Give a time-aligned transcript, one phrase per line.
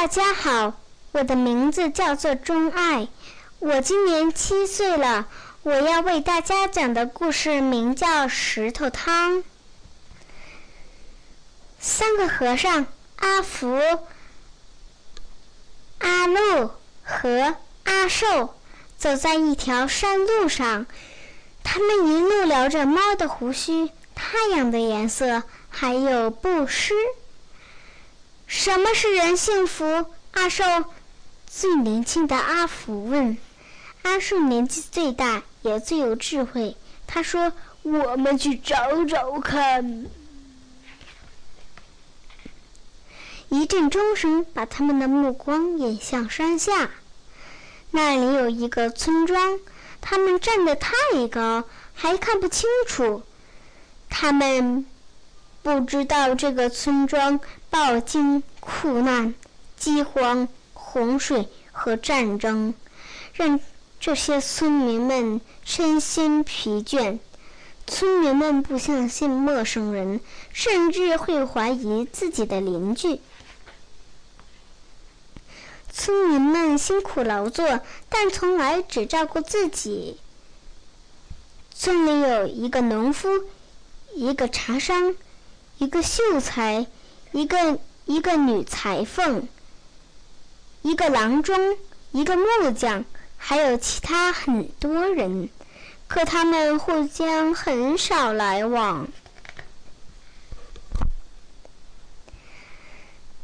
[0.00, 0.74] 大家好，
[1.10, 3.08] 我的名字叫做钟爱，
[3.58, 5.26] 我今年七岁了。
[5.64, 9.38] 我要为大家讲的故事名叫《石头汤》。
[11.80, 13.76] 三个和尚阿福、
[15.98, 16.70] 阿禄
[17.02, 18.54] 和阿寿
[18.96, 20.86] 走在一条山路上，
[21.64, 26.94] 他们一路聊着猫的胡须、太阳的颜色，还有布施。
[28.48, 30.06] 什么是人幸福？
[30.32, 30.64] 阿寿
[31.46, 33.36] 最年轻的阿福问。
[34.02, 36.74] 阿寿年纪最大，也最有智慧。
[37.06, 37.52] 他说
[37.84, 40.06] ：“我们去找找看。”
[43.50, 46.90] 一阵钟声把他们的目光引向山下，
[47.90, 49.60] 那里有一个村庄。
[50.00, 50.94] 他们站得太
[51.30, 53.22] 高，还看不清楚。
[54.08, 54.86] 他们
[55.62, 57.40] 不知道这个村庄
[57.70, 59.34] 饱经苦难、
[59.76, 62.74] 饥荒、洪水和战争，
[63.34, 63.60] 让
[64.00, 67.18] 这些村民们身心疲倦。
[67.86, 70.20] 村民们不相信陌生人，
[70.52, 73.20] 甚至会怀疑自己的邻居。
[75.90, 80.20] 村民们辛苦劳作，但从来只照顾自己。
[81.74, 83.44] 村里有一个农夫，
[84.14, 85.14] 一个茶商，
[85.78, 86.86] 一个秀才，
[87.32, 89.46] 一个一个女裁缝，
[90.82, 91.76] 一个郎中，
[92.10, 93.04] 一个木匠，
[93.36, 95.48] 还有其他很多人，
[96.08, 99.06] 可他们互相很少来往。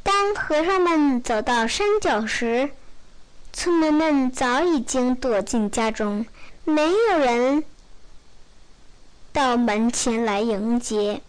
[0.02, 2.70] 当和尚们走到山脚时，
[3.52, 6.26] 村民们早已经躲进家中，
[6.64, 7.64] 没有人
[9.32, 11.22] 到门前来迎接。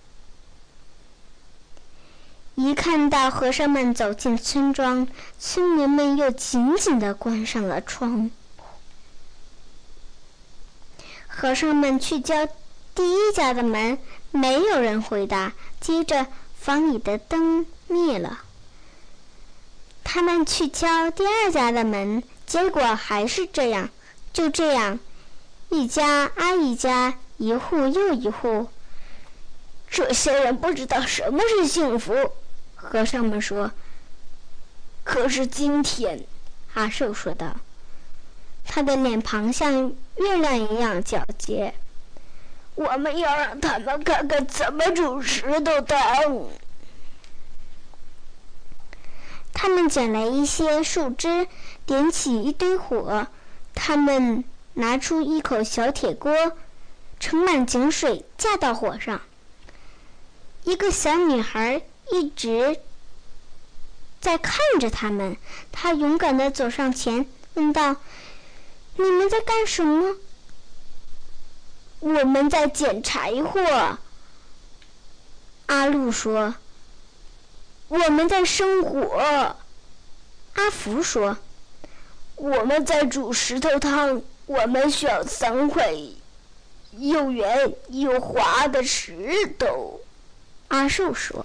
[2.56, 8.30] 一看到和尚们走进村庄，村民们又紧紧地关上了窗户。
[11.28, 12.48] 和尚们去敲
[12.96, 14.00] 第一家的门，
[14.32, 15.52] 没有人回答。
[15.82, 16.28] 接着，
[16.58, 18.40] 房里的灯灭了。
[20.06, 23.90] 他们去敲第二家的门，结果还是这样。
[24.32, 24.98] 就这样，
[25.68, 28.70] 一家挨一家，一户又一户。
[29.90, 32.14] 这些人不知道什么是幸福，
[32.90, 33.72] 和尚们说。
[35.04, 36.26] 可是今天，
[36.74, 37.58] 阿寿说道，
[38.64, 41.74] 他的脸庞像月亮一样皎洁。
[42.76, 45.98] 我们要让他们看看怎么煮石头汤。
[49.54, 51.48] 他们捡来一些树枝，
[51.86, 53.28] 点起一堆火。
[53.74, 56.34] 他们拿出一口小铁锅，
[57.20, 59.22] 盛满井水，架到火上。
[60.64, 62.80] 一个小女孩一直
[64.22, 65.38] 在看着他们。
[65.72, 67.96] 他勇敢地走上前，问道
[68.98, 70.16] ：“你们在干什么
[72.00, 73.98] ？”“我们在捡柴火。”
[75.68, 76.56] 阿禄说。
[77.88, 79.56] 我们在生火，
[80.54, 81.38] 阿福说
[82.36, 84.24] ：“我们在煮石头汤。
[84.48, 85.94] 我们需要三块
[86.98, 90.02] 又圆又滑的石头。”
[90.70, 91.45] 阿寿说：“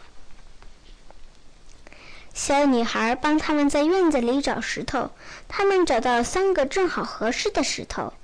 [2.42, 5.10] 小女孩帮他们在院子里找石头，
[5.46, 8.14] 他们找到三个正好合适的石头，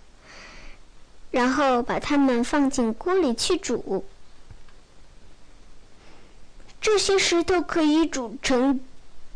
[1.31, 4.07] 然后把它们放进锅里去煮。”
[6.81, 8.81] 这些石头可以煮成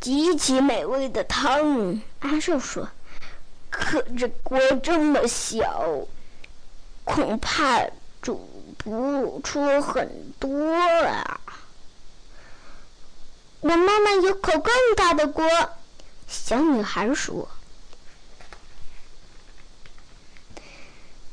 [0.01, 2.89] 极其美味的汤，阿寿说。
[3.69, 6.07] 可这锅这么小，
[7.05, 7.85] 恐怕
[8.23, 8.49] 煮
[8.79, 11.40] 不出很多啊。
[13.61, 15.47] 我妈妈有口更大的锅，
[16.27, 17.49] 小女孩说。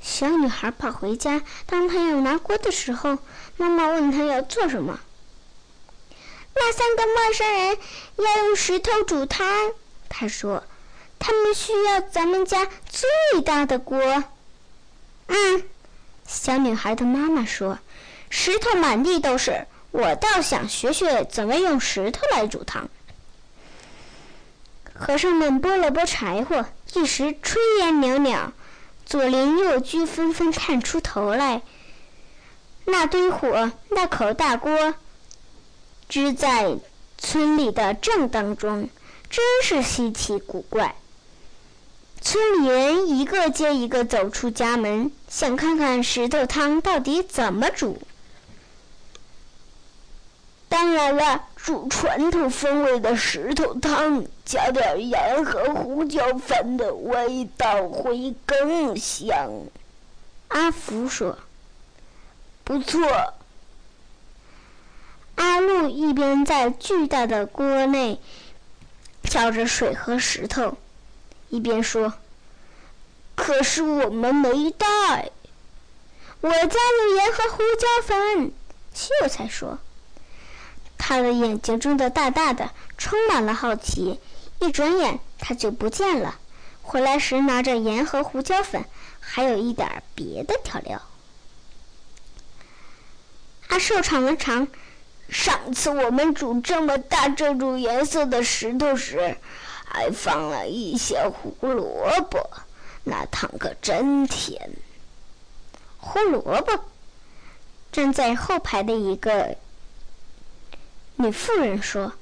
[0.01, 3.17] 小女孩跑回家，当她要拿锅的时候，
[3.55, 4.99] 妈妈问她要做什么。
[6.53, 7.77] 那三个陌生人
[8.17, 9.71] 要用石头煮汤，
[10.09, 10.63] 她说
[11.19, 14.23] ：“他们需要咱们家最大的锅。”
[15.27, 15.63] 嗯，
[16.25, 17.79] 小女孩的妈妈说
[18.29, 22.87] ：“石头满地都是，我倒想学学怎么用石头来煮汤。”
[24.93, 28.53] 和尚们拨了拨柴火，一时炊烟袅袅，
[29.07, 31.63] 左邻右居纷纷探出头来。
[32.85, 34.93] 那堆火，那口大锅。
[36.07, 36.77] 支在
[37.17, 38.89] 村里的正当中，
[39.29, 40.95] 真是稀奇古怪。
[42.21, 48.01] 村里人一个接一个走出家门，想看看石头汤到底怎么煮。
[50.69, 59.49] 当然了，煮传统风味的石头汤，加点盐和胡椒粉的味道会更香。
[60.49, 61.37] 阿福说
[62.63, 63.33] ：“不错。”
[65.35, 68.19] 阿路一边在巨大的锅内
[69.23, 70.77] 搅着水和石头，
[71.49, 72.13] 一边说
[73.35, 74.85] ：“可是我们没带。”
[76.41, 78.51] 我加了盐和胡椒粉。
[78.93, 79.79] 秀才说
[81.07, 84.19] ：“他的眼睛睁得大大的，充满了好奇。
[84.59, 86.37] 一转眼，他就不见了。
[86.81, 88.83] 回来时拿着盐和胡椒粉，
[89.21, 91.01] 还有一点别的调料。”
[93.69, 94.67] 阿寿尝了尝，
[95.29, 99.37] 上次我们煮这么大这种颜色的石头时，
[99.85, 102.49] 还放了一些胡萝卜，
[103.05, 104.71] 那汤可真甜。
[105.99, 106.83] 胡萝卜。
[107.93, 109.55] 站在后排的一个
[111.19, 112.13] 女妇人说：“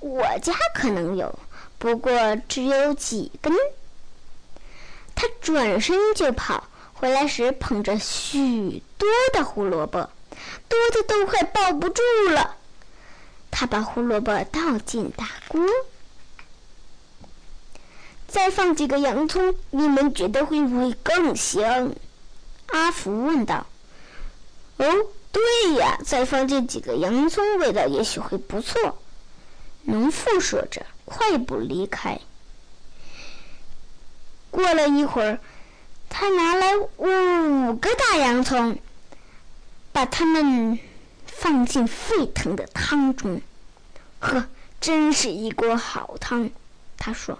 [0.00, 1.38] 我家可能有，
[1.78, 3.52] 不过只有几根。”
[5.16, 10.10] 她转身就跑，回来时捧着许多的胡萝卜，
[10.68, 12.02] 多的都快抱不住
[12.32, 12.56] 了。
[13.50, 15.64] 她把胡萝卜倒进大锅，
[18.28, 21.92] 再放几个洋葱，你们觉得会不会更香？
[22.66, 23.66] 阿福问道。
[24.76, 28.98] 哦，对呀，再放进几个洋葱，味道也许会不错。
[29.84, 32.18] 农妇说着，快步离开。
[34.50, 35.40] 过了一会儿，
[36.08, 38.78] 他拿来五个大洋葱，
[39.92, 40.78] 把它们
[41.26, 43.40] 放进沸腾的汤中。
[44.20, 44.46] 呵，
[44.80, 46.50] 真是一锅好汤，
[46.96, 47.38] 他说。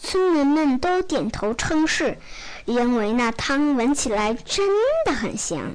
[0.00, 2.18] 村民们都点头称是，
[2.66, 4.68] 因为那汤闻起来真
[5.04, 5.74] 的很香。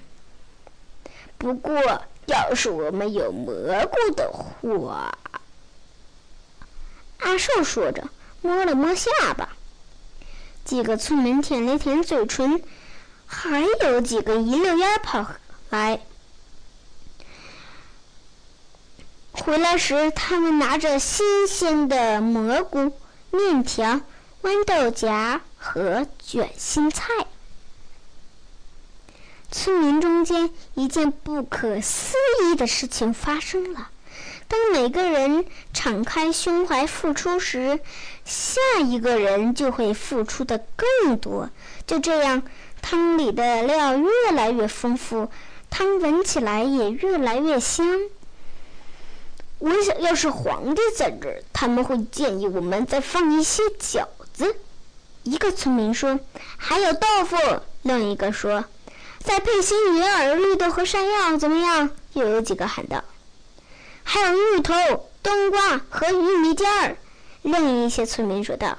[1.44, 5.13] 不过，要是我们有蘑菇的话，
[7.19, 8.07] 阿寿说着，
[8.42, 9.50] 摸了摸下巴。
[10.63, 12.63] 几个村民舔了舔嘴唇，
[13.25, 15.28] 还有几个一溜烟跑
[15.69, 16.00] 来。
[19.34, 22.98] 回来时，他们拿着新鲜的蘑菇、
[23.31, 24.00] 面条、
[24.44, 27.12] 豌豆荚和卷心菜。
[29.54, 33.92] 村民中间，一件不可思议的事情发生了。
[34.48, 37.80] 当每个人敞开胸怀付出时，
[38.26, 41.52] 下一个人就会付出的更多。
[41.86, 42.42] 就这样，
[42.82, 45.30] 汤里的料越来越丰富，
[45.70, 47.86] 汤闻起来也越来越香。
[49.60, 54.56] 我想要是皇帝在这儿，他们会建议我们再放一些饺子。
[55.22, 56.20] 一个村民说
[56.58, 57.38] ：“还有豆腐。”
[57.84, 58.66] 另一个说。
[59.24, 61.90] 再配些银耳、绿豆和山药，怎么样？
[62.14, 63.04] 又有几个喊道
[64.04, 64.74] ：“还有芋头、
[65.24, 66.98] 冬瓜和玉米尖儿。”
[67.42, 68.78] 另一些村民说道：“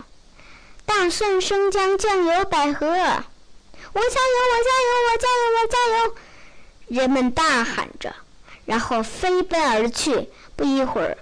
[0.87, 2.87] 大蒜、生姜、酱油、百合。”
[3.97, 4.37] 我加油！
[4.53, 4.91] 我加油！
[5.07, 5.43] 我加油！
[5.57, 6.15] 我加油！
[6.89, 8.15] 人们大喊着，
[8.65, 10.29] 然后飞奔而去。
[10.57, 11.19] 不一会儿，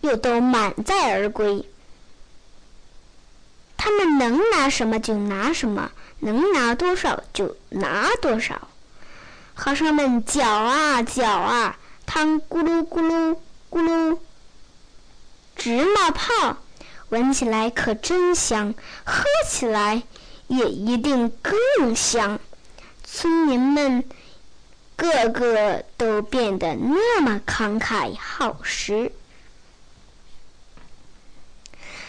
[0.00, 1.64] 又都满载而归。
[3.88, 5.90] 他们能拿什么就拿什么。
[6.20, 8.68] 能拿多少就拿多少，
[9.54, 13.38] 和尚们搅啊搅啊，汤咕噜咕噜
[13.70, 14.18] 咕噜
[15.56, 16.58] 直冒泡，
[17.08, 18.74] 闻起来可真香，
[19.04, 20.02] 喝起来
[20.48, 22.38] 也一定更香。
[23.04, 24.04] 村民们
[24.96, 29.12] 个个都变得那么慷慨好施。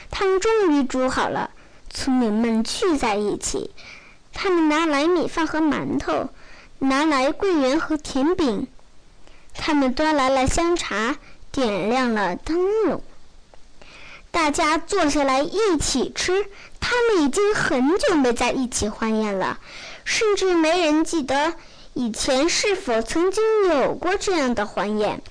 [0.09, 1.51] 汤终于煮好了，
[1.99, 3.71] 村民们聚在一起。
[4.31, 6.29] 他们拿来米饭和馒头，
[6.77, 8.67] 拿来桂圆和甜饼，
[9.53, 11.17] 他们端来了香茶，
[11.51, 13.03] 点亮了灯笼。
[14.31, 16.47] 大家坐下来一起吃。
[16.79, 19.59] 他们已经很久没在一起欢宴了，
[20.05, 21.55] 甚至没人记得
[21.93, 25.21] 以前是否曾经有过这样的欢宴。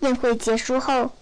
[0.00, 1.12] 宴会结束后，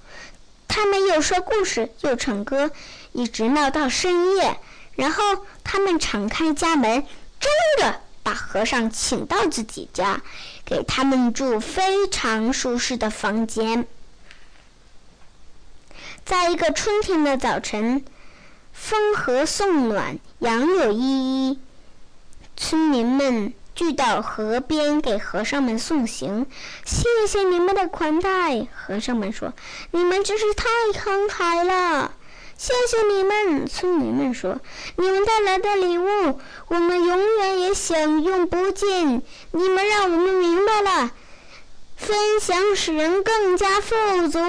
[0.78, 2.70] 他们又说故事，又唱歌，
[3.11, 4.61] 一直闹到深夜。
[4.94, 7.04] 然后他们敞开家门，
[7.40, 10.23] 真的把和尚请到自己家，
[10.64, 13.88] 给他们住非常舒适的房间。
[16.25, 18.04] 在一个春天的早晨，
[18.73, 21.58] 风和送暖，杨柳依依，
[22.56, 26.47] 村民们聚到河边给和尚们送行。
[26.85, 29.52] 谢谢你们的款待，和尚们说
[29.92, 32.11] ：“你们真是太慷慨了。”
[32.58, 34.58] 谢谢你们，村民们说
[34.99, 39.23] ：“你们带来的礼物，我们永远也享用不尽。
[39.52, 41.12] 你们让我们明白了，
[41.97, 43.94] 分享使人更加富
[44.26, 44.40] 足。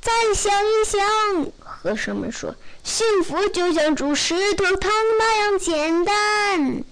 [0.00, 6.84] 再想一想，和尚们说，幸福就像煮石头汤那样简单。